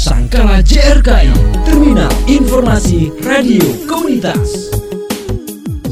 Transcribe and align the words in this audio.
Sangkala 0.00 0.64
JRKI, 0.64 1.28
Terminal 1.68 2.08
Informasi 2.24 3.12
Radio 3.20 3.60
Komunitas. 3.84 4.72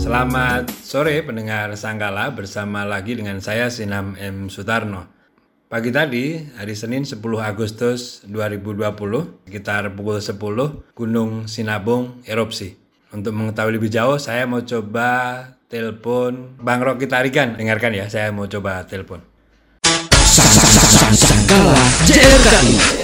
Selamat 0.01 0.65
sore 0.81 1.21
pendengar 1.21 1.69
Sangkala 1.77 2.33
bersama 2.33 2.89
lagi 2.89 3.21
dengan 3.21 3.37
saya 3.45 3.69
Sinam 3.69 4.17
M. 4.17 4.49
Sutarno. 4.49 5.05
Pagi 5.69 5.93
tadi, 5.93 6.41
hari 6.57 6.73
Senin 6.73 7.05
10 7.05 7.21
Agustus 7.21 8.25
2020, 8.25 9.45
sekitar 9.45 9.93
pukul 9.93 10.25
10, 10.25 10.89
Gunung 10.97 11.45
Sinabung 11.45 12.25
erupsi. 12.25 12.81
Untuk 13.13 13.37
mengetahui 13.37 13.77
lebih 13.77 13.93
jauh, 13.93 14.17
saya 14.17 14.49
mau 14.49 14.65
coba 14.65 15.45
telepon 15.69 16.57
Bang 16.57 16.81
Rocky 16.81 17.05
Tarikan. 17.05 17.61
Dengarkan 17.61 17.93
ya, 17.93 18.09
saya 18.09 18.33
mau 18.33 18.49
coba 18.49 18.89
telepon. 18.89 19.21
Sangkala 21.13 21.77
JRKI. 22.09 22.98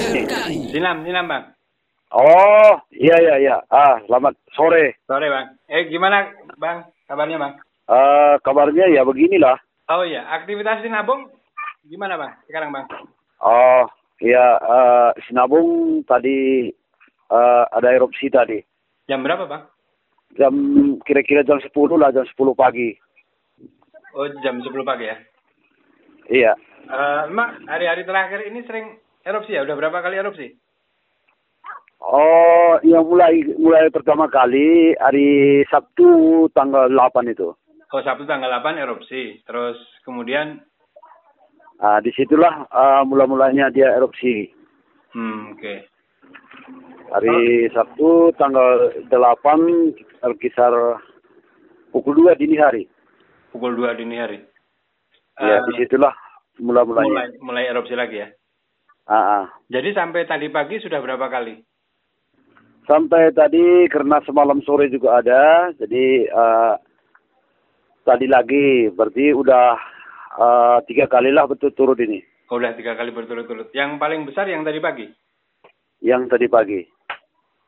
Sinam, 0.74 1.06
Sinam 1.06 1.30
Bang. 1.30 1.54
Oh, 2.10 2.74
iya 2.90 3.14
iya 3.22 3.34
iya. 3.38 3.56
Ah, 3.70 4.02
selamat 4.10 4.34
sore. 4.58 4.98
Sore 5.06 5.30
Bang. 5.30 5.54
Eh 5.70 5.86
gimana 5.86 6.34
Bang 6.58 6.90
kabarnya 7.06 7.38
Bang? 7.38 7.62
Eh 7.86 8.34
kabarnya 8.42 8.90
ya 8.90 9.06
beginilah. 9.06 9.54
Oh 9.86 10.02
iya, 10.02 10.26
aktivitas 10.34 10.82
Sinabung 10.82 11.30
gimana 11.86 12.18
Bang 12.18 12.34
sekarang 12.50 12.74
Bang? 12.74 12.90
Oh, 13.38 13.86
iya 14.18 14.58
eh 14.58 15.10
Sinabung 15.30 16.02
tadi 16.10 16.74
eh 17.30 17.64
ada 17.70 17.94
erupsi 17.94 18.26
tadi. 18.26 18.58
Jam 19.06 19.22
berapa 19.22 19.46
Bang? 19.46 19.70
Jam 20.34 20.54
kira-kira 21.06 21.46
jam 21.46 21.62
10 21.62 21.70
lah, 21.94 22.10
jam 22.10 22.26
10 22.26 22.34
pagi. 22.58 22.98
Oh 24.18 24.26
jam 24.42 24.58
10 24.58 24.74
pagi 24.82 25.06
ya? 25.06 25.16
Iya. 26.34 26.52
Eh, 26.90 27.22
Mak, 27.30 27.62
hari-hari 27.70 28.02
terakhir 28.02 28.42
ini 28.50 28.66
sering 28.66 28.98
erupsi 29.22 29.54
ya? 29.54 29.62
Udah 29.62 29.78
berapa 29.78 30.02
kali 30.02 30.18
erupsi? 30.18 30.63
Oh, 32.04 32.76
yang 32.84 33.08
mulai 33.08 33.40
mulai 33.56 33.88
pertama 33.88 34.28
kali 34.28 34.92
hari 35.00 35.62
Sabtu 35.66 36.04
tanggal 36.52 36.92
8 36.92 37.32
itu. 37.32 37.56
Oh, 37.88 38.02
Sabtu 38.04 38.28
tanggal 38.28 38.52
8 38.52 38.76
erupsi. 38.76 39.40
Terus 39.42 39.76
kemudian, 40.04 40.60
Ah, 41.74 41.98
di 41.98 42.14
situlah 42.14 42.70
eh, 42.70 43.02
mula-mulanya 43.02 43.66
dia 43.68 43.90
erupsi. 43.90 44.46
hmm, 45.10 45.58
oke. 45.58 45.74
Hari 47.10 47.38
Sabtu 47.70 48.30
tanggal 48.36 48.94
8 49.10 49.90
kisar 50.38 50.70
pukul 51.90 52.14
2 52.20 52.38
dini 52.38 52.56
hari. 52.56 52.86
Pukul 53.50 53.74
2 53.74 53.90
dini 53.94 54.16
hari. 54.16 54.38
Ya, 55.34 55.58
Eh, 55.58 55.60
di 55.66 55.82
situlah 55.82 56.14
mula-mulanya. 56.60 57.10
mulai, 57.10 57.28
mulai 57.42 57.64
erupsi 57.66 57.98
lagi 57.98 58.22
ya? 58.22 58.28
Ah, 59.04 59.42
ah. 59.42 59.44
Jadi 59.66 59.90
sampai 59.92 60.24
tadi 60.24 60.46
pagi 60.48 60.78
sudah 60.78 61.02
berapa 61.02 61.26
kali? 61.26 61.58
Sampai 62.84 63.32
tadi 63.32 63.88
karena 63.88 64.20
semalam 64.28 64.60
sore 64.60 64.92
juga 64.92 65.24
ada, 65.24 65.72
jadi 65.80 66.28
eh, 66.28 66.74
tadi 68.04 68.28
lagi 68.28 68.92
berarti 68.92 69.32
udah 69.32 69.66
eh, 70.36 70.78
tiga 70.84 71.08
kali 71.08 71.32
lah 71.32 71.48
betul 71.48 71.72
turun 71.72 71.96
ini. 71.96 72.20
Oh, 72.52 72.60
udah 72.60 72.76
tiga 72.76 72.92
kali 72.92 73.08
berturut-turut. 73.08 73.72
Yang 73.72 73.96
paling 73.96 74.28
besar 74.28 74.44
yang 74.52 74.68
tadi 74.68 74.76
pagi? 74.76 75.08
Yang 76.04 76.22
tadi 76.28 76.46
pagi. 76.46 76.80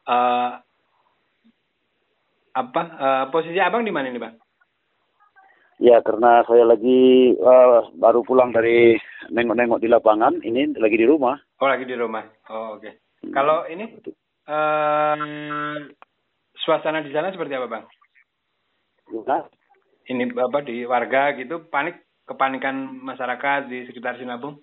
Eh, 0.05 0.51
apa? 2.57 2.83
eh, 2.85 3.25
posisi 3.33 3.57
abang 3.57 3.89
di 3.89 3.93
mana 3.93 4.13
ini 4.13 4.21
bang? 4.21 4.37
Ya 5.81 6.01
karena 6.05 6.45
saya 6.45 6.69
lagi 6.69 7.33
eh, 7.33 7.81
baru 7.97 8.21
pulang 8.21 8.53
dari 8.53 9.01
nengok-nengok 9.33 9.81
di 9.81 9.89
lapangan, 9.89 10.45
ini 10.45 10.77
lagi 10.77 11.01
di 11.01 11.09
rumah. 11.09 11.41
Oh, 11.57 11.69
lagi 11.73 11.89
di 11.89 11.97
rumah. 11.97 12.29
Oh, 12.53 12.77
oke. 12.77 13.01
Kalau 13.33 13.65
ini 13.73 13.97
eh 14.47 15.77
suasana 16.63 17.03
di 17.03 17.11
sana 17.13 17.31
seperti 17.35 17.55
apa 17.55 17.67
bang? 17.69 17.85
Nah, 19.27 19.43
Ini 20.07 20.23
apa 20.39 20.63
di 20.63 20.87
warga 20.87 21.35
gitu 21.35 21.67
panik 21.67 21.99
kepanikan 22.31 23.03
masyarakat 23.03 23.67
di 23.67 23.91
sekitar 23.91 24.19
Sinabung? 24.19 24.63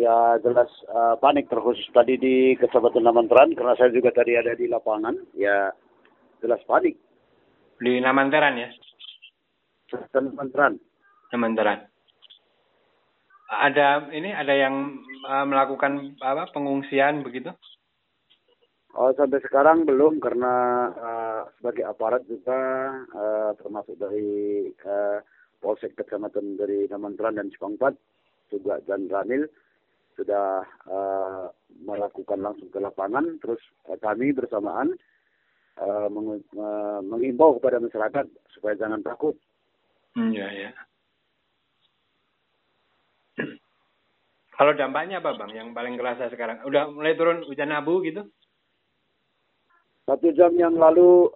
ya 0.00 0.40
jelas 0.40 0.70
eh, 0.88 1.14
panik 1.20 1.52
terkhusus 1.52 1.84
tadi 1.92 2.16
di 2.16 2.56
Kecamatan 2.56 3.04
Namantran 3.04 3.52
karena 3.52 3.76
saya 3.76 3.92
juga 3.92 4.08
tadi 4.14 4.32
ada 4.32 4.56
di 4.56 4.64
lapangan, 4.64 5.12
ya 5.36 5.68
jelas 6.40 6.64
panik. 6.64 6.96
Di 7.76 8.00
Namanteran 8.00 8.56
ya, 8.56 8.68
Kecamatan 9.92 10.32
Namantran. 10.32 10.72
Namanteran. 11.36 11.78
Ada 13.50 14.08
ini 14.16 14.30
ada 14.32 14.54
yang 14.56 14.74
eh, 15.28 15.44
melakukan 15.44 16.16
apa 16.24 16.48
pengungsian 16.54 17.20
begitu? 17.20 17.52
Oh, 18.90 19.14
sampai 19.14 19.38
sekarang 19.46 19.86
belum 19.86 20.18
karena 20.18 20.54
eh, 20.90 21.42
sebagai 21.58 21.86
aparat 21.86 22.26
juga 22.26 22.58
eh, 23.06 23.50
termasuk 23.54 23.94
dari 23.94 24.66
eh, 24.74 25.18
Polsek 25.62 25.94
Kecamatan 25.94 26.58
dari 26.58 26.90
Namantran 26.90 27.38
dan 27.38 27.54
Cipangpat 27.54 27.94
juga 28.50 28.82
dan 28.90 29.06
Ranil 29.06 29.46
sudah 30.18 30.66
eh, 30.90 31.44
melakukan 31.86 32.42
langsung 32.42 32.66
ke 32.74 32.82
lapangan 32.82 33.38
terus 33.38 33.62
eh, 33.86 33.98
kami 34.02 34.34
bersamaan 34.34 34.90
eh, 35.78 36.08
mengu- 36.10 36.42
eh, 36.42 37.00
mengimbau 37.06 37.62
kepada 37.62 37.78
masyarakat 37.78 38.26
supaya 38.58 38.74
jangan 38.74 39.06
takut. 39.06 39.38
Hmm, 40.18 40.34
ya 40.34 40.50
ya. 40.50 40.74
Kalau 44.58 44.74
dampaknya 44.74 45.22
apa 45.22 45.38
bang? 45.38 45.56
Yang 45.56 45.68
paling 45.72 45.94
kerasa 45.94 46.26
sekarang? 46.28 46.60
Udah 46.66 46.90
mulai 46.90 47.14
turun 47.14 47.46
hujan 47.46 47.70
abu 47.70 48.02
gitu? 48.02 48.26
Satu 50.10 50.34
jam 50.34 50.50
yang 50.58 50.74
lalu 50.74 51.30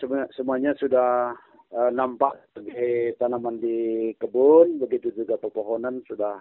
semu- 0.00 0.32
semuanya 0.32 0.72
sudah 0.80 1.36
eh, 1.68 1.90
nampak 1.92 2.40
sebagai 2.56 3.20
tanaman 3.20 3.60
di 3.60 4.08
kebun, 4.16 4.80
begitu 4.80 5.12
juga 5.12 5.36
pepohonan 5.36 6.00
sudah 6.08 6.40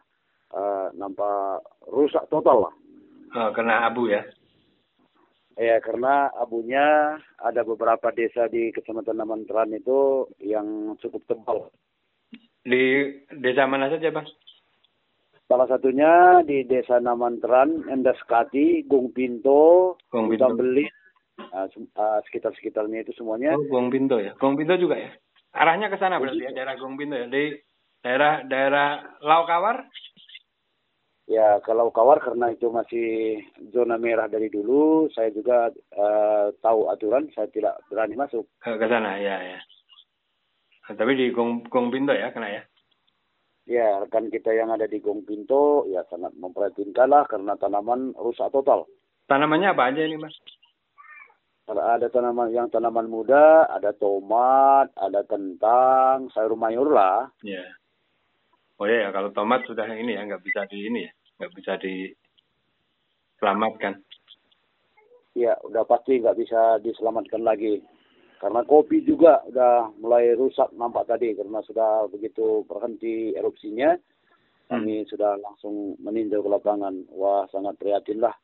eh, 0.55 0.87
nampak 0.95 1.67
rusak 1.91 2.23
total 2.31 2.71
lah. 2.71 2.73
Oh, 3.35 3.51
kena 3.51 3.83
abu 3.83 4.07
ya? 4.07 4.23
Ya 5.59 5.83
karena 5.83 6.31
abunya 6.39 7.19
ada 7.43 7.67
beberapa 7.67 8.15
desa 8.15 8.47
di 8.47 8.71
Kecamatan 8.71 9.19
Namantran 9.19 9.75
itu 9.75 10.31
yang 10.39 10.95
cukup 11.03 11.27
tebal. 11.27 11.67
Di 12.63 13.11
desa 13.43 13.67
mana 13.67 13.91
saja 13.91 14.07
bang? 14.07 14.23
Salah 15.47 15.67
satunya 15.71 16.43
di 16.43 16.67
Desa 16.67 16.99
Namantran, 16.99 17.87
Endaskati, 17.87 18.83
Gung 18.83 19.15
Pinto, 19.15 19.95
Gung 20.11 20.27
Pinto. 20.27 20.43
Tambelin, 20.43 20.91
sem- 21.71 21.91
eh, 21.91 22.19
sekitar-sekitarnya 22.29 23.05
itu 23.05 23.13
semuanya. 23.15 23.53
Oh, 23.55 23.65
Gong 23.69 23.93
Pinto 23.93 24.17
ya? 24.17 24.33
Gong 24.37 24.57
Pinto 24.57 24.75
juga 24.75 24.97
ya? 24.97 25.11
Arahnya 25.57 25.89
ke 25.89 25.97
sana 25.97 26.19
berarti 26.21 26.43
ya, 26.43 26.51
daerah 26.53 26.75
Gong 26.77 26.97
Pinto 26.97 27.15
ya? 27.17 27.25
Di 27.29 27.55
daerah 28.01 28.45
daerah 28.45 28.89
Laukawar? 29.21 29.87
Ya 31.27 31.59
kalau 31.67 31.91
kawar 31.91 32.23
karena 32.23 32.55
itu 32.55 32.71
masih 32.71 33.35
zona 33.75 33.99
merah 33.99 34.31
dari 34.31 34.47
dulu, 34.47 35.11
saya 35.11 35.27
juga 35.35 35.67
eh, 35.75 36.47
tahu 36.63 36.87
aturan, 36.87 37.27
saya 37.35 37.51
tidak 37.51 37.83
berani 37.91 38.15
masuk. 38.15 38.47
Ke, 38.63 38.79
ke 38.79 38.87
sana, 38.87 39.19
ya 39.19 39.35
ya. 39.43 39.59
Nah, 40.87 40.95
tapi 40.95 41.19
di 41.19 41.35
Gong, 41.35 41.67
Gong 41.67 41.91
Pinto 41.91 42.15
ya 42.15 42.31
kena 42.31 42.47
ya? 42.47 42.63
Ya 43.67 43.99
rekan 43.99 44.31
kita 44.31 44.55
yang 44.55 44.71
ada 44.71 44.87
di 44.87 45.03
Gong 45.03 45.27
Pinto 45.27 45.83
ya 45.91 46.07
sangat 46.07 46.31
memprihatinkan 46.39 47.11
lah 47.11 47.27
karena 47.27 47.59
tanaman 47.59 48.15
rusak 48.15 48.47
total. 48.55 48.87
Tanamannya 49.27 49.75
apa 49.75 49.91
aja 49.91 50.07
ini 50.07 50.15
mas? 50.15 50.31
Ada 51.67 52.07
tanaman 52.07 52.55
yang 52.55 52.71
tanaman 52.71 53.11
muda, 53.11 53.67
ada 53.67 53.91
tomat, 53.91 54.87
ada 54.95 55.19
kentang, 55.27 56.31
sayur 56.31 56.55
mayur 56.55 56.87
lah. 56.87 57.27
Ya. 57.43 57.59
Oh 58.79 58.87
ya, 58.87 59.11
kalau 59.11 59.35
tomat 59.35 59.67
sudah 59.67 59.83
ini 59.91 60.15
ya, 60.15 60.23
nggak 60.23 60.47
bisa 60.47 60.63
di 60.71 60.87
ini 60.87 61.03
ya, 61.03 61.11
nggak 61.43 61.51
bisa 61.59 61.75
diselamatkan. 61.83 63.99
Ya 65.35 65.59
udah 65.67 65.83
pasti 65.83 66.23
nggak 66.23 66.39
bisa 66.39 66.79
diselamatkan 66.79 67.43
lagi. 67.43 67.83
Karena 68.37 68.61
kopi 68.63 69.01
juga 69.01 69.41
udah 69.49 69.89
mulai 69.99 70.31
rusak 70.37 70.69
nampak 70.77 71.09
tadi 71.09 71.33
karena 71.33 71.57
sudah 71.65 72.05
begitu 72.07 72.63
berhenti 72.69 73.33
erupsinya. 73.35 73.97
Kami 74.67 75.07
sudah 75.09 75.39
langsung 75.41 75.95
meninjau 75.99 76.43
ke 76.45 76.49
lapangan. 76.51 76.93
Wah 77.11 77.49
sangat 77.49 77.75
prihatin 77.81 78.21
lah. 78.21 78.35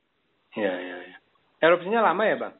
Ya 0.58 0.74
ya 0.74 0.98
ya. 1.08 1.18
Erupsinya 1.62 2.02
lama 2.02 2.26
ya 2.26 2.36
bang? 2.42 2.56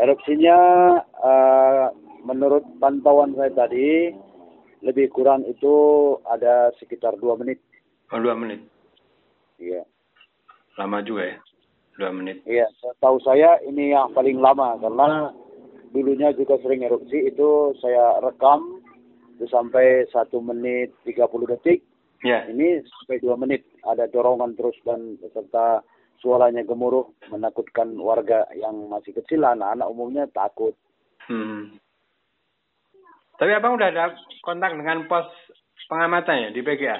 Erupsinya 0.00 0.58
eh, 1.02 1.86
menurut 2.26 2.64
pantauan 2.82 3.36
saya 3.38 3.52
tadi 3.54 4.10
lebih 4.82 5.08
kurang 5.14 5.46
itu 5.46 5.74
ada 6.28 6.74
sekitar 6.82 7.16
dua 7.22 7.38
menit. 7.38 7.62
Oh 8.12 8.20
dua 8.20 8.34
menit. 8.36 8.60
Iya. 9.56 9.86
Lama 10.74 10.98
juga 11.06 11.30
ya, 11.30 11.38
dua 11.94 12.10
menit. 12.10 12.42
Iya, 12.42 12.66
tahu 12.98 13.22
saya 13.22 13.62
ini 13.62 13.94
yang 13.94 14.10
paling 14.10 14.42
lama 14.42 14.74
karena 14.82 15.30
dulunya 15.94 16.34
juga 16.34 16.58
sering 16.58 16.82
erupsi 16.82 17.30
itu 17.30 17.70
saya 17.78 18.18
rekam 18.18 18.82
itu 19.38 19.46
sampai 19.46 20.02
satu 20.10 20.42
menit 20.42 20.90
30 21.06 21.54
detik 21.54 21.86
Ya. 22.24 22.48
Ini 22.48 22.80
sampai 22.88 23.20
dua 23.20 23.36
menit 23.36 23.68
ada 23.84 24.08
dorongan 24.08 24.56
terus 24.56 24.72
dan 24.88 25.20
serta 25.20 25.84
suaranya 26.20 26.62
gemuruh 26.66 27.10
menakutkan 27.30 27.94
warga 27.98 28.46
yang 28.54 28.90
masih 28.90 29.14
kecil 29.14 29.44
anak-anak 29.44 29.86
umumnya 29.88 30.24
takut. 30.30 30.74
Hmm. 31.26 31.76
Tapi 33.34 33.50
abang 33.50 33.74
udah 33.74 33.88
ada 33.90 34.14
kontak 34.46 34.76
dengan 34.78 35.10
pos 35.10 35.26
pengamatan 35.90 36.48
ya 36.48 36.50
di 36.54 36.60
PGA? 36.62 36.98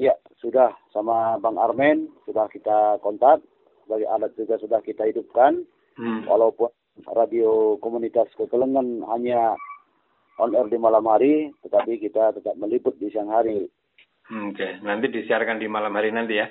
Ya 0.00 0.14
sudah 0.40 0.74
sama 0.90 1.38
Bang 1.38 1.60
Armen 1.60 2.10
sudah 2.26 2.48
kita 2.50 2.98
kontak 3.04 3.44
sebagai 3.84 4.08
alat 4.08 4.32
juga 4.34 4.56
sudah 4.58 4.80
kita 4.80 5.04
hidupkan. 5.04 5.62
Hmm. 5.94 6.26
Walaupun 6.26 6.72
radio 7.14 7.78
komunitas 7.78 8.30
Kekelengan 8.34 9.02
hanya 9.10 9.54
on 10.38 10.54
air 10.54 10.66
di 10.66 10.78
malam 10.78 11.06
hari, 11.06 11.54
tetapi 11.62 12.02
kita 12.02 12.34
tetap 12.34 12.54
meliput 12.58 12.98
di 12.98 13.10
siang 13.10 13.30
hari. 13.30 13.70
Hmm, 14.26 14.50
Oke, 14.50 14.58
okay. 14.58 14.70
nanti 14.82 15.12
disiarkan 15.12 15.60
di 15.60 15.68
malam 15.68 15.94
hari 15.94 16.10
nanti 16.10 16.40
ya? 16.40 16.48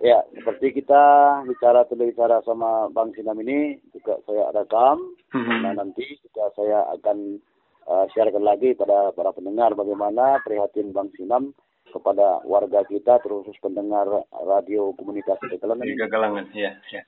Ya, 0.00 0.24
seperti 0.32 0.80
kita 0.80 1.04
bicara 1.44 1.84
bicara 1.84 2.40
sama 2.48 2.88
Bang 2.88 3.12
Sinam 3.12 3.36
ini 3.44 3.76
juga 3.92 4.16
saya 4.24 4.48
rekam. 4.56 4.96
Hmm. 5.28 5.60
Nah 5.60 5.76
nanti 5.76 6.16
juga 6.24 6.48
saya 6.56 6.88
akan 6.96 7.36
uh, 7.84 8.08
sharekan 8.16 8.40
lagi 8.40 8.72
pada 8.72 9.12
para 9.12 9.36
pendengar 9.36 9.76
bagaimana 9.76 10.40
prihatin 10.40 10.96
Bang 10.96 11.12
Sinam 11.20 11.52
kepada 11.92 12.40
warga 12.48 12.80
kita 12.88 13.20
terus 13.20 13.44
pendengar 13.60 14.08
radio 14.32 14.96
komunitas 14.96 15.36
Kegalangan. 15.36 15.84
Kegalangan, 15.84 16.46
ya, 16.56 16.80
ya. 16.88 17.02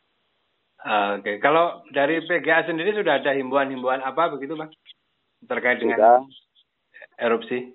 Uh, 0.82 1.22
Oke, 1.22 1.22
okay. 1.22 1.36
kalau 1.38 1.86
dari 1.94 2.20
PGA 2.26 2.66
sendiri 2.66 2.90
sudah 2.90 3.22
ada 3.22 3.32
himbauan-himbauan 3.32 4.02
apa 4.02 4.34
begitu, 4.34 4.58
Bang? 4.58 4.68
Terkait 5.46 5.78
dengan 5.78 5.96
sudah. 5.96 6.18
erupsi? 7.22 7.70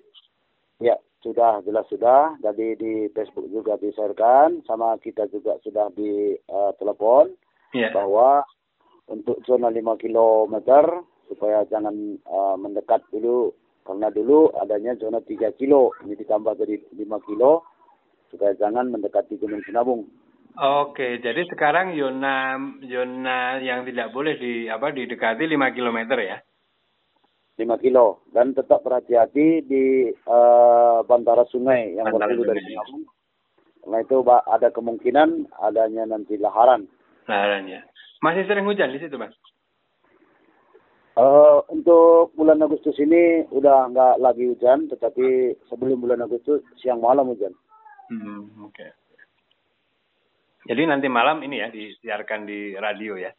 Ya, 0.78 1.00
sudah 1.22 1.62
jelas 1.66 1.86
sudah. 1.90 2.38
Jadi 2.42 2.78
di 2.78 2.92
Facebook 3.10 3.50
juga 3.50 3.74
diserahkan, 3.78 4.62
sama 4.66 4.94
kita 5.02 5.26
juga 5.30 5.58
sudah 5.62 5.90
di 5.94 6.36
uh, 6.50 6.72
telepon 6.78 7.34
yeah. 7.74 7.90
bahwa 7.90 8.46
untuk 9.08 9.40
zona 9.48 9.72
5 9.72 10.02
km 10.04 10.54
supaya 11.28 11.64
jangan 11.68 12.16
uh, 12.28 12.56
mendekat 12.56 13.04
dulu 13.12 13.52
karena 13.84 14.12
dulu 14.12 14.52
adanya 14.60 14.92
zona 15.00 15.20
3 15.24 15.56
kilo 15.56 15.96
ini 16.04 16.12
ditambah 16.12 16.60
jadi 16.60 16.76
5 16.92 17.26
kilo 17.28 17.64
supaya 18.28 18.52
jangan 18.60 18.92
mendekati 18.92 19.40
Gunung 19.40 19.64
Sinabung. 19.64 20.04
Oke, 20.58 21.22
jadi 21.22 21.46
sekarang 21.48 21.96
zona 21.96 22.58
zona 22.84 23.62
yang 23.62 23.86
tidak 23.88 24.12
boleh 24.12 24.36
di 24.36 24.68
apa 24.68 24.92
didekati 24.92 25.48
5 25.48 25.76
km 25.76 25.98
ya? 26.20 26.38
5 27.58 27.82
kilo 27.82 28.22
dan 28.30 28.54
tetap 28.54 28.86
berhati-hati 28.86 29.66
di 29.66 30.14
uh, 30.30 31.02
bantara 31.02 31.42
sungai 31.50 31.98
yang 31.98 32.06
berhulu 32.14 32.46
dari 32.46 32.62
Sinabung. 32.62 33.02
Karena 33.82 33.98
itu 34.04 34.16
ada 34.30 34.68
kemungkinan 34.70 35.28
adanya 35.58 36.04
nanti 36.06 36.38
laharan. 36.38 36.86
Laharan 37.26 37.66
ya. 37.66 37.82
Masih 38.22 38.46
sering 38.46 38.62
hujan 38.62 38.94
di 38.94 39.02
situ, 39.02 39.18
Mas? 39.18 39.34
Uh, 41.18 41.66
untuk 41.74 42.30
bulan 42.38 42.62
Agustus 42.62 42.94
ini 43.02 43.42
udah 43.50 43.90
nggak 43.90 44.22
lagi 44.22 44.54
hujan, 44.54 44.86
tetapi 44.86 45.58
sebelum 45.66 45.98
bulan 45.98 46.22
Agustus 46.22 46.62
siang 46.78 47.02
malam 47.02 47.26
hujan. 47.34 47.50
Hmm, 48.06 48.54
oke. 48.62 48.70
Okay. 48.70 48.90
Jadi 50.70 50.82
nanti 50.86 51.10
malam 51.10 51.42
ini 51.42 51.58
ya 51.58 51.74
disiarkan 51.74 52.46
di 52.46 52.76
radio 52.78 53.18
ya? 53.18 53.34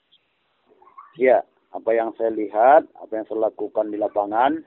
Iya, 1.15 1.39
apa 1.69 1.89
yang 1.93 2.09
saya 2.17 2.33
lihat, 2.33 2.89
apa 2.97 3.11
yang 3.13 3.25
saya 3.29 3.49
lakukan 3.49 3.93
di 3.93 3.97
lapangan 4.01 4.57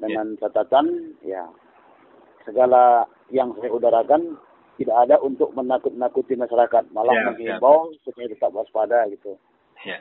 dengan 0.00 0.26
yeah. 0.32 0.38
catatan 0.40 0.86
ya 1.24 1.44
segala 2.44 3.04
yang 3.28 3.52
saya 3.60 3.70
udarakan 3.72 4.36
tidak 4.80 4.96
ada 4.96 5.16
untuk 5.20 5.52
menakut-nakuti 5.52 6.40
masyarakat, 6.40 6.88
malah 6.96 7.12
yeah, 7.12 7.26
menghimbau 7.28 7.92
yeah. 7.92 8.00
supaya 8.00 8.26
tetap 8.32 8.50
waspada 8.56 9.04
gitu. 9.12 9.36
Ya. 9.84 10.00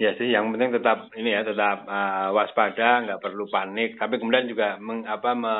Ya 0.00 0.10
sih, 0.18 0.34
yang 0.34 0.50
penting 0.50 0.74
tetap 0.74 1.14
ini 1.14 1.30
ya, 1.30 1.46
tetap 1.46 1.86
uh, 1.86 2.34
waspada, 2.34 3.06
nggak 3.06 3.22
perlu 3.22 3.46
panik. 3.46 3.94
Tapi 3.94 4.18
kemudian 4.18 4.50
juga 4.50 4.74
meng, 4.82 5.06
apa 5.06 5.30
me, 5.38 5.56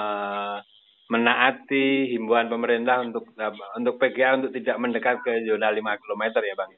menaati 1.06 2.10
himbauan 2.10 2.50
pemerintah 2.50 3.06
untuk 3.06 3.30
uh, 3.38 3.54
untuk 3.78 4.02
PGA 4.02 4.42
untuk 4.42 4.50
tidak 4.50 4.82
mendekat 4.82 5.22
ke 5.22 5.46
zona 5.46 5.70
5 5.70 5.78
km 6.02 6.22
ya, 6.42 6.54
Bang. 6.58 6.70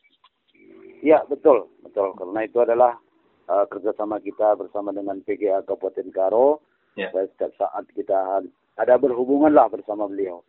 Iya, 1.04 1.20
betul 1.28 1.68
betul 1.84 2.16
karena 2.16 2.40
itu 2.48 2.58
adalah 2.64 2.96
uh, 3.52 3.68
kerjasama 3.68 4.24
kita 4.24 4.56
bersama 4.56 4.88
dengan 4.88 5.20
PGA 5.20 5.60
Kabupaten 5.60 6.08
Karo 6.08 6.64
ya. 6.96 7.12
setiap 7.12 7.52
saat 7.60 7.84
kita 7.92 8.40
ada 8.80 8.94
berhubungan 8.96 9.52
lah 9.52 9.68
bersama 9.68 10.08
beliau. 10.08 10.40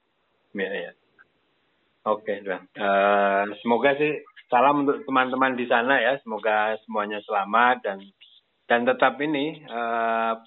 Ya, 0.56 0.72
ya. 0.72 0.92
Oke, 2.06 2.40
okay, 2.40 2.56
uh, 2.80 3.44
semoga 3.60 3.98
sih 4.00 4.24
salam 4.48 4.86
untuk 4.86 5.04
teman-teman 5.04 5.58
di 5.58 5.66
sana 5.66 5.98
ya, 6.00 6.16
semoga 6.22 6.78
semuanya 6.86 7.20
selamat 7.26 7.82
dan 7.82 7.98
dan 8.70 8.86
tetap 8.86 9.18
ini. 9.20 9.66
Uh, 9.66 10.38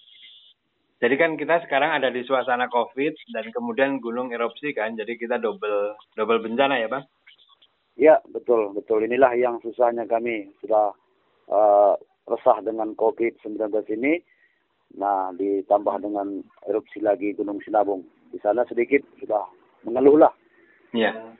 jadi 0.98 1.14
kan 1.18 1.34
kita 1.38 1.62
sekarang 1.66 1.98
ada 1.98 2.10
di 2.10 2.22
suasana 2.26 2.66
COVID 2.70 3.14
dan 3.34 3.50
kemudian 3.54 3.98
gunung 4.02 4.30
erupsi 4.30 4.70
kan, 4.70 4.94
jadi 4.98 5.18
kita 5.18 5.42
double 5.42 5.98
double 6.14 6.40
bencana 6.42 6.78
ya, 6.78 6.88
bang. 6.90 7.04
Ya, 7.98 8.22
betul, 8.30 8.70
betul. 8.78 9.02
Inilah 9.02 9.34
yang 9.34 9.58
susahnya 9.58 10.06
kami 10.06 10.54
sudah 10.62 10.94
uh, 11.50 11.98
resah 12.30 12.62
dengan 12.62 12.94
COVID-19 12.94 13.58
ini. 13.98 14.22
Nah, 14.94 15.34
ditambah 15.34 16.06
dengan 16.06 16.40
erupsi 16.70 17.02
lagi 17.02 17.34
Gunung 17.34 17.58
Sinabung. 17.60 18.06
Di 18.30 18.38
sana 18.38 18.62
sedikit 18.70 19.02
sudah 19.18 19.42
mengeluh 19.82 20.14
lah. 20.14 20.32
Iya. 20.94 21.34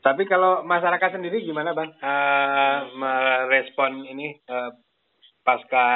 Tapi 0.00 0.24
kalau 0.24 0.64
masyarakat 0.64 1.12
sendiri 1.12 1.44
gimana, 1.44 1.76
Bang? 1.76 1.92
Uh, 2.00 2.78
merespon 2.96 4.08
ini 4.08 4.32
uh, 4.48 4.72
pasca 5.44 5.86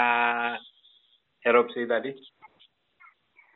erupsi 1.40 1.88
tadi? 1.88 2.12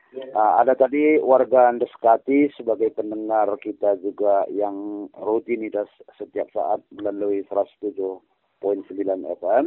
Uh, 0.08 0.52
ada 0.64 0.72
tadi 0.72 1.20
warga 1.20 1.68
Andeskati 1.68 2.48
sebagai 2.56 2.96
pendengar 2.96 3.44
kita 3.60 4.00
juga 4.00 4.48
yang 4.48 5.04
rutinitas 5.12 5.84
setiap 6.16 6.48
saat 6.48 6.80
melalui 6.96 7.44
107.9 7.52 8.24
FM. 9.36 9.64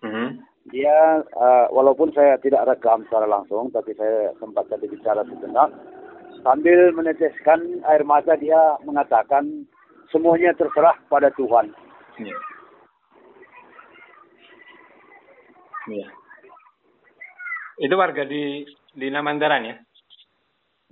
Mm-hmm. 0.00 0.28
Dia 0.72 1.20
uh, 1.36 1.66
walaupun 1.68 2.08
saya 2.16 2.40
tidak 2.40 2.64
rekam 2.64 3.04
secara 3.04 3.28
langsung, 3.28 3.68
tapi 3.68 3.92
saya 3.92 4.32
sempat 4.40 4.72
tadi 4.72 4.88
bicara 4.88 5.28
sejenak 5.28 5.68
sambil 6.40 6.88
meneteskan 6.96 7.84
air 7.84 8.02
mata 8.02 8.32
dia 8.40 8.80
mengatakan 8.88 9.68
semuanya 10.08 10.56
terserah 10.56 10.96
pada 11.12 11.28
Tuhan. 11.36 11.68
Ya. 12.16 12.36
Ya. 15.90 16.08
Itu 17.82 17.94
warga 17.98 18.22
di 18.24 18.64
di 18.94 19.06
Namandaran 19.08 19.66
ya? 19.66 19.76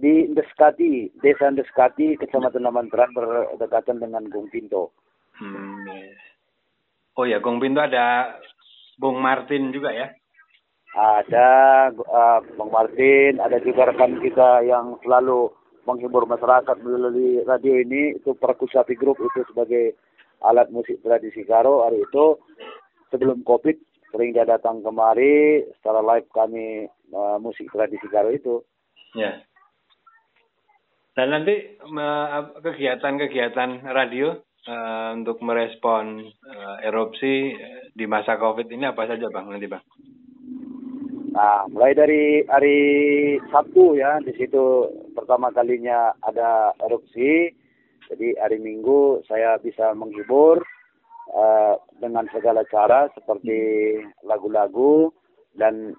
Di 0.01 0.33
Deskati, 0.33 1.13
Desa 1.21 1.53
Deskati, 1.53 2.17
Kecamatan 2.17 2.65
Namandaran 2.65 3.13
berdekatan 3.13 4.01
dengan 4.01 4.25
Gung 4.33 4.49
Pinto. 4.49 4.97
Hmm. 5.37 5.85
Oh 7.21 7.29
ya, 7.29 7.37
Gung 7.45 7.61
Pinto 7.61 7.85
ada 7.85 8.41
Bung 8.97 9.21
Martin 9.21 9.77
juga 9.77 9.93
ya? 9.93 10.09
Ada 10.97 11.49
uh, 11.93 12.41
Bung 12.57 12.73
Martin, 12.73 13.45
ada 13.45 13.61
juga 13.61 13.93
rekan 13.93 14.25
kita 14.25 14.65
yang 14.65 14.97
selalu 15.05 15.53
menghibur 15.85 16.25
masyarakat 16.25 16.77
melalui 16.81 17.45
radio 17.45 17.81
ini 17.81 18.17
itu 18.17 18.33
Perkusapi 18.37 18.97
Group 18.97 19.21
itu 19.21 19.45
sebagai 19.53 19.97
alat 20.45 20.73
musik 20.73 21.01
tradisi 21.05 21.45
Karo 21.45 21.85
hari 21.85 22.01
itu 22.01 22.41
sebelum 23.13 23.45
Covid 23.45 23.77
sering 24.11 24.35
dia 24.35 24.49
datang 24.49 24.83
kemari 24.83 25.65
secara 25.79 26.03
live 26.03 26.29
kami 26.33 26.89
uh, 27.13 27.37
musik 27.37 27.69
tradisi 27.71 28.07
Karo 28.09 28.33
itu. 28.33 28.65
Ya. 29.13 29.43
Dan 31.21 31.37
nanti 31.37 31.53
kegiatan-kegiatan 32.65 33.85
radio 33.93 34.41
uh, 34.65 35.13
untuk 35.13 35.37
merespon 35.45 36.25
uh, 36.33 36.81
erupsi 36.81 37.53
di 37.93 38.09
masa 38.09 38.41
COVID 38.41 38.65
ini 38.73 38.89
apa 38.89 39.05
saja 39.05 39.29
bang 39.29 39.53
nanti 39.53 39.69
bang? 39.69 39.85
Nah, 41.37 41.69
mulai 41.69 41.93
dari 41.93 42.41
hari 42.49 42.81
Sabtu 43.53 44.01
ya, 44.01 44.17
di 44.25 44.33
situ 44.33 44.89
pertama 45.13 45.53
kalinya 45.53 46.17
ada 46.25 46.73
erupsi. 46.89 47.53
Jadi 48.09 48.41
hari 48.41 48.57
Minggu 48.57 49.21
saya 49.29 49.61
bisa 49.61 49.93
menghibur 49.93 50.65
uh, 51.37 51.77
dengan 52.01 52.25
segala 52.33 52.65
cara 52.73 53.13
seperti 53.13 53.61
lagu-lagu 54.25 55.13
dan 55.53 55.93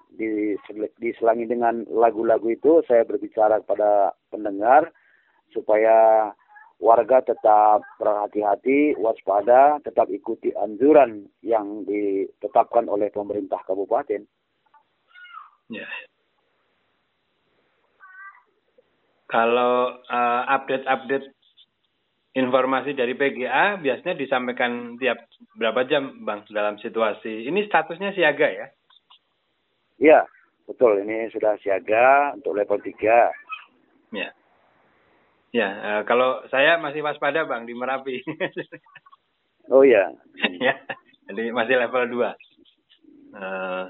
diselangi 0.98 1.46
dengan 1.46 1.86
lagu-lagu 1.94 2.50
itu 2.50 2.82
saya 2.90 3.06
berbicara 3.06 3.62
kepada 3.62 4.18
pendengar 4.26 4.90
supaya 5.54 6.30
warga 6.82 7.22
tetap 7.22 7.86
berhati-hati, 8.02 8.98
waspada, 8.98 9.78
tetap 9.86 10.10
ikuti 10.10 10.50
anjuran 10.58 11.30
yang 11.46 11.86
ditetapkan 11.86 12.90
oleh 12.90 13.06
pemerintah 13.14 13.62
kabupaten. 13.62 14.26
Ya. 15.70 15.86
Kalau 19.30 19.96
uh, 19.96 20.42
update-update 20.44 21.30
informasi 22.36 22.92
dari 22.92 23.16
PGA 23.16 23.80
biasanya 23.80 24.18
disampaikan 24.18 24.98
tiap 25.00 25.24
berapa 25.56 25.86
jam, 25.88 26.26
Bang, 26.26 26.44
dalam 26.52 26.76
situasi 26.82 27.48
ini 27.48 27.64
statusnya 27.64 28.12
siaga 28.12 28.48
ya? 28.50 28.66
Iya, 30.02 30.20
betul. 30.66 31.00
Ini 31.06 31.30
sudah 31.30 31.56
siaga 31.62 32.34
untuk 32.36 32.58
level 32.58 32.82
3. 32.82 34.18
Ya. 34.18 34.28
Ya, 35.52 35.68
uh, 35.68 36.02
kalau 36.08 36.40
saya 36.48 36.80
masih 36.80 37.04
waspada, 37.04 37.44
Bang, 37.44 37.68
di 37.68 37.76
Merapi. 37.76 38.24
oh 39.72 39.84
iya. 39.84 40.08
ya, 40.66 40.80
jadi 41.28 41.52
masih 41.52 41.76
level 41.76 42.08
2. 42.08 43.36
Uh, 43.36 43.84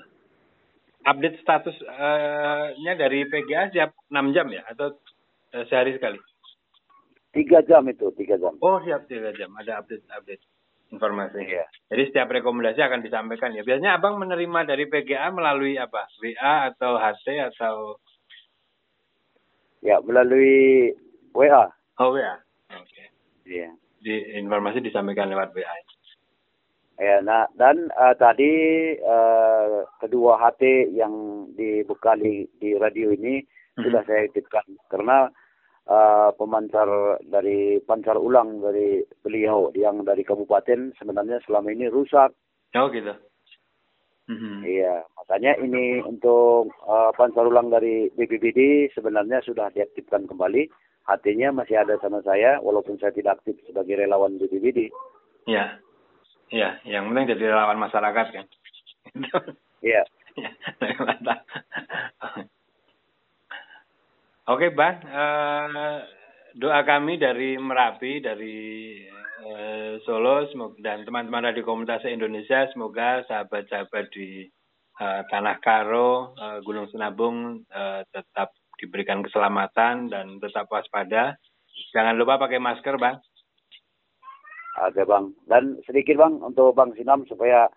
update 1.07 1.38
statusnya 1.42 2.92
uh, 2.95 2.99
dari 2.99 3.26
PGA 3.31 3.71
siap 3.71 3.95
6 4.11 4.35
jam 4.35 4.47
ya 4.50 4.62
atau 4.75 4.99
uh, 5.54 5.64
sehari 5.71 5.95
sekali? 5.95 6.19
Tiga 7.33 7.62
jam 7.64 7.87
itu, 7.88 8.11
tiga 8.19 8.37
jam. 8.37 8.59
Oh 8.61 8.83
siap 8.83 9.09
tiga 9.09 9.33
jam, 9.33 9.54
ada 9.57 9.81
update-update 9.81 10.42
informasi. 10.92 11.40
Iya. 11.47 11.64
Jadi 11.88 12.02
setiap 12.12 12.28
rekomendasi 12.28 12.83
akan 12.85 13.00
disampaikan 13.00 13.57
ya. 13.57 13.64
Biasanya 13.64 13.97
abang 13.97 14.21
menerima 14.21 14.69
dari 14.69 14.85
PGA 14.85 15.33
melalui 15.33 15.81
apa? 15.81 16.11
WA 16.21 16.69
atau 16.75 17.00
HT 17.00 17.26
atau? 17.54 17.97
Ya 19.81 19.99
melalui 20.04 20.92
WA. 21.33 21.65
Oh 22.01 22.15
WA. 22.15 22.37
Oke. 22.73 22.87
Okay. 22.89 23.07
Iya. 23.49 23.71
Di 24.03 24.15
informasi 24.39 24.81
disampaikan 24.85 25.31
lewat 25.33 25.53
WA. 25.57 25.77
Ya, 27.03 27.19
nah 27.25 27.49
dan 27.59 27.91
uh, 27.99 28.15
tadi 28.15 28.53
uh, 29.01 29.83
kedua 29.99 30.39
HT 30.39 30.93
yang 30.95 31.49
dibekali 31.57 32.47
di 32.62 32.79
radio 32.79 33.11
ini 33.11 33.43
hmm. 33.43 33.83
sudah 33.83 34.07
saya 34.07 34.29
titipkan 34.31 34.62
karena 34.87 35.27
uh, 35.91 36.31
pemancar 36.37 37.19
dari 37.27 37.81
pancar 37.83 38.15
ulang 38.21 38.62
dari 38.62 39.03
beliau 39.25 39.73
yang 39.75 40.07
dari 40.07 40.23
kabupaten 40.23 40.95
sebenarnya 41.01 41.43
selama 41.49 41.75
ini 41.75 41.91
rusak. 41.91 42.31
Oh 42.77 42.87
gitu. 42.93 43.12
Mm-hmm. 44.31 44.57
Iya, 44.65 45.03
makanya 45.19 45.53
ini 45.59 45.99
untuk 46.07 46.71
uh, 46.87 47.11
pancar 47.19 47.43
ulang 47.43 47.75
dari 47.75 48.07
BPBD 48.15 48.93
sebenarnya 48.95 49.43
sudah 49.43 49.69
diaktifkan 49.75 50.31
kembali. 50.31 50.71
Hatinya 51.03 51.51
masih 51.51 51.83
ada 51.83 51.99
sama 51.99 52.23
saya, 52.23 52.63
walaupun 52.63 52.95
saya 53.03 53.11
tidak 53.11 53.43
aktif 53.43 53.59
sebagai 53.67 53.99
relawan 53.99 54.39
BPBD. 54.39 54.91
Iya, 55.51 55.83
iya, 56.55 56.79
yang 56.87 57.11
penting 57.11 57.35
jadi 57.35 57.51
relawan 57.51 57.79
masyarakat 57.83 58.27
kan. 58.31 58.47
Iya. 59.83 60.07
Oke, 64.47 64.71
Bang. 64.71 65.03
Uh, 65.03 66.07
doa 66.55 66.87
kami 66.87 67.19
dari 67.19 67.59
Merapi, 67.59 68.23
dari 68.23 68.59
uh, 69.43 69.99
Solo, 70.07 70.47
semoga, 70.55 70.79
dan 70.79 71.03
teman-teman 71.03 71.51
radio 71.51 71.67
komunitas 71.67 72.07
Indonesia, 72.07 72.71
semoga 72.71 73.27
sahabat-sahabat 73.27 74.07
di 74.15 74.47
uh, 75.03 75.27
Tanah 75.27 75.59
Karo, 75.59 76.39
uh, 76.39 76.59
Gunung 76.63 76.87
Sinabung 76.95 77.67
uh, 77.75 78.07
tetap 78.15 78.55
diberikan 78.83 79.23
keselamatan 79.23 80.11
dan 80.11 80.43
tetap 80.43 80.67
waspada. 80.67 81.39
Jangan 81.95 82.19
lupa 82.19 82.43
pakai 82.43 82.59
masker, 82.59 82.99
Bang. 82.99 83.23
Oke, 84.83 85.07
Bang. 85.07 85.39
Dan 85.47 85.79
sedikit, 85.87 86.19
Bang, 86.19 86.43
untuk 86.43 86.75
Bang 86.75 86.91
Sinam 86.99 87.23
supaya 87.31 87.71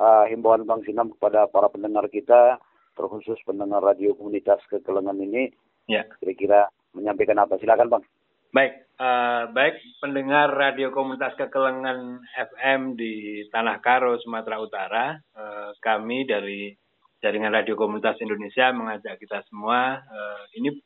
uh, 0.00 0.24
himbauan 0.26 0.64
Bang 0.64 0.80
Sinam 0.88 1.12
kepada 1.12 1.44
para 1.52 1.68
pendengar 1.68 2.08
kita, 2.08 2.56
terkhusus 2.96 3.36
pendengar 3.44 3.84
radio 3.84 4.16
komunitas 4.16 4.64
kekelengan 4.72 5.20
ini, 5.20 5.52
Ya. 5.86 6.02
Kira-kira 6.18 6.66
menyampaikan 6.98 7.38
apa? 7.38 7.58
Silakan 7.62 7.90
Bang. 7.90 8.04
Baik, 8.50 8.72
uh, 8.98 9.50
baik 9.54 9.78
pendengar 10.02 10.50
radio 10.50 10.90
komunitas 10.90 11.34
kekelengan 11.38 12.22
FM 12.34 12.98
di 12.98 13.44
Tanah 13.50 13.78
Karo, 13.82 14.18
Sumatera 14.18 14.56
Utara, 14.58 15.06
uh, 15.14 15.70
kami 15.78 16.26
dari 16.26 16.74
jaringan 17.20 17.52
radio 17.54 17.74
komunitas 17.78 18.20
Indonesia 18.20 18.72
mengajak 18.72 19.16
kita 19.20 19.44
semua, 19.48 20.00
uh, 20.04 20.42
ini 20.56 20.76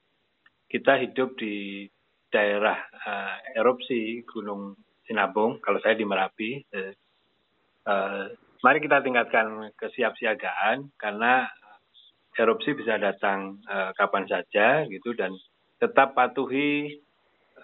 kita 0.70 0.98
hidup 1.02 1.34
di 1.34 1.86
daerah 2.30 2.78
uh, 2.78 3.36
erupsi 3.58 4.22
Gunung 4.22 4.78
Sinabung, 5.06 5.58
kalau 5.58 5.82
saya 5.82 5.98
di 5.98 6.06
Merapi. 6.06 6.62
Uh, 6.70 6.92
uh, 7.90 8.24
mari 8.62 8.78
kita 8.78 9.02
tingkatkan 9.02 9.74
kesiapsiagaan 9.74 10.94
karena 11.00 11.50
erupsi 12.38 12.72
bisa 12.78 12.96
datang 12.96 13.58
uh, 13.66 13.90
kapan 13.98 14.24
saja 14.30 14.86
gitu 14.86 15.12
dan 15.18 15.34
tetap 15.82 16.14
patuhi 16.14 17.00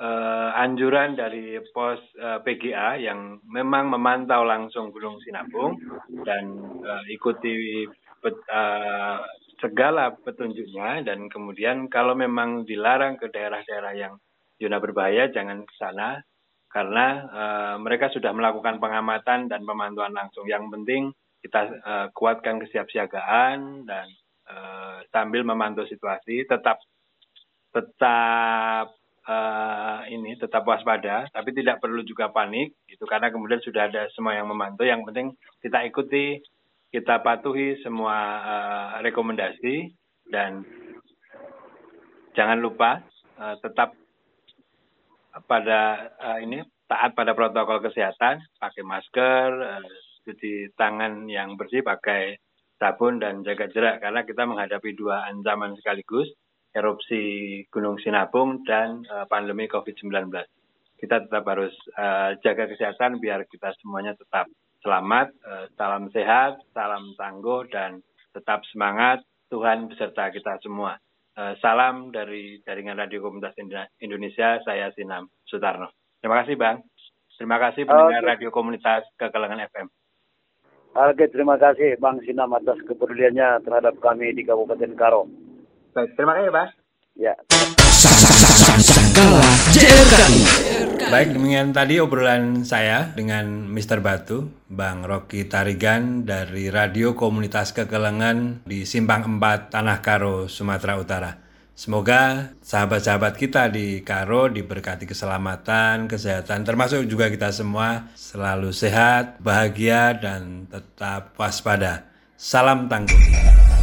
uh, 0.00 0.50
anjuran 0.56 1.16
dari 1.16 1.60
pos 1.72 2.00
uh, 2.20 2.40
PGA 2.42 3.00
yang 3.00 3.40
memang 3.48 3.88
memantau 3.88 4.44
langsung 4.44 4.92
Gunung 4.92 5.20
Sinabung 5.22 5.78
dan 6.24 6.44
uh, 6.82 7.04
ikuti 7.08 7.86
uh, 8.24 9.18
segala 9.60 10.12
petunjuknya 10.12 11.04
dan 11.04 11.32
kemudian 11.32 11.88
kalau 11.88 12.12
memang 12.12 12.68
dilarang 12.68 13.16
ke 13.16 13.32
daerah-daerah 13.32 13.92
yang 13.96 14.14
zona 14.60 14.80
berbahaya 14.80 15.32
jangan 15.32 15.64
ke 15.64 15.74
sana 15.76 16.20
karena 16.68 17.06
uh, 17.32 17.76
mereka 17.80 18.12
sudah 18.12 18.36
melakukan 18.36 18.76
pengamatan 18.76 19.48
dan 19.48 19.64
pemantauan 19.64 20.12
langsung. 20.12 20.44
Yang 20.44 20.64
penting 20.72 21.02
kita 21.40 21.60
uh, 21.80 22.06
kuatkan 22.12 22.60
kesiapsiagaan 22.60 23.86
dan 23.88 24.06
uh, 24.50 25.00
sambil 25.08 25.46
memantau 25.46 25.86
situasi 25.88 26.44
tetap 26.44 26.82
tetap 27.72 28.92
uh, 29.28 30.00
ini 30.08 30.34
tetap 30.40 30.64
waspada 30.64 31.28
tapi 31.30 31.52
tidak 31.52 31.78
perlu 31.78 32.00
juga 32.02 32.32
panik 32.32 32.72
itu 32.88 33.04
karena 33.04 33.28
kemudian 33.28 33.60
sudah 33.60 33.86
ada 33.86 34.08
semua 34.16 34.34
yang 34.34 34.48
memantau 34.48 34.82
yang 34.88 35.04
penting 35.04 35.36
kita 35.60 35.84
ikuti 35.84 36.40
kita 36.96 37.20
patuhi 37.20 37.76
semua 37.84 38.16
uh, 38.40 38.88
rekomendasi 39.04 39.92
dan 40.32 40.64
jangan 42.32 42.56
lupa 42.56 43.04
uh, 43.36 43.52
tetap 43.60 43.92
pada 45.44 46.08
uh, 46.16 46.40
ini 46.40 46.64
taat 46.88 47.12
pada 47.12 47.36
protokol 47.36 47.84
kesehatan 47.84 48.40
pakai 48.56 48.80
masker 48.80 49.48
uh, 49.60 49.84
cuci 50.24 50.72
tangan 50.72 51.28
yang 51.28 51.60
bersih 51.60 51.84
pakai 51.84 52.40
sabun 52.80 53.20
dan 53.20 53.44
jaga 53.44 53.68
jarak 53.68 54.00
karena 54.00 54.24
kita 54.24 54.48
menghadapi 54.48 54.96
dua 54.96 55.28
ancaman 55.28 55.76
sekaligus 55.76 56.32
erupsi 56.72 57.60
Gunung 57.68 58.00
Sinabung 58.00 58.64
dan 58.64 59.04
uh, 59.12 59.28
pandemi 59.28 59.68
COVID-19. 59.68 60.32
Kita 60.96 61.28
tetap 61.28 61.44
harus 61.44 61.76
uh, 62.00 62.40
jaga 62.40 62.72
kesehatan 62.72 63.20
biar 63.20 63.44
kita 63.44 63.76
semuanya 63.84 64.16
tetap 64.16 64.48
selamat, 64.86 65.34
uh, 65.42 65.66
salam 65.74 66.06
sehat, 66.14 66.62
salam 66.70 67.10
tangguh 67.18 67.66
dan 67.66 67.98
tetap 68.30 68.62
semangat. 68.70 69.26
Tuhan 69.50 69.90
beserta 69.90 70.30
kita 70.30 70.62
semua. 70.62 70.94
Uh, 71.34 71.58
salam 71.58 72.14
dari 72.14 72.62
jaringan 72.62 72.94
Radio 72.94 73.18
Komunitas 73.18 73.58
Indonesia, 73.98 74.62
saya 74.62 74.94
Sinam 74.94 75.26
Sutarno. 75.42 75.90
Terima 76.22 76.46
kasih 76.46 76.54
Bang. 76.54 76.86
Terima 77.34 77.58
kasih 77.60 77.84
pendengar 77.84 78.22
Radio 78.24 78.54
Komunitas 78.54 79.04
Kekelangan 79.18 79.66
FM. 79.74 79.86
Oke, 80.96 81.28
terima 81.28 81.60
kasih 81.60 82.00
Bang 82.00 82.22
Sinam 82.24 82.56
atas 82.56 82.80
kepeduliannya 82.86 83.66
terhadap 83.66 84.00
kami 84.00 84.32
di 84.32 84.46
Kabupaten 84.46 84.96
Karo. 84.96 85.28
Baik, 85.92 86.16
terima 86.16 86.38
kasih, 86.40 86.52
Bang. 86.54 86.70
Ya. 87.18 87.34
Baik, 91.08 91.32
demikian 91.32 91.72
tadi 91.72 91.96
obrolan 92.04 92.68
saya 92.68 93.16
dengan 93.16 93.64
Mr. 93.64 94.04
Batu, 94.04 94.52
Bang 94.68 95.08
Rocky 95.08 95.48
Tarigan 95.48 96.28
dari 96.28 96.68
Radio 96.68 97.16
Komunitas 97.16 97.72
Kekelengan 97.72 98.68
di 98.68 98.84
Simpang 98.84 99.40
4, 99.40 99.72
Tanah 99.72 100.04
Karo, 100.04 100.52
Sumatera 100.52 101.00
Utara. 101.00 101.32
Semoga 101.72 102.52
sahabat-sahabat 102.60 103.40
kita 103.40 103.72
di 103.72 104.04
Karo 104.04 104.52
diberkati 104.52 105.08
keselamatan, 105.08 106.12
kesehatan, 106.12 106.68
termasuk 106.68 107.08
juga 107.08 107.32
kita 107.32 107.48
semua 107.56 108.12
selalu 108.12 108.68
sehat, 108.76 109.40
bahagia, 109.40 110.12
dan 110.12 110.68
tetap 110.68 111.32
waspada. 111.40 112.04
Salam 112.36 112.84
tangguh. 112.84 113.16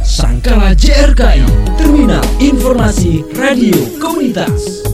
Sangkala 0.06 0.78
JRKI, 0.78 1.74
Terminal 1.74 2.22
Informasi 2.38 3.26
Radio 3.34 3.98
Komunitas. 3.98 4.93